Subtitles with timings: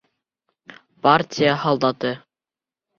[1.07, 2.15] Партия һалдаты!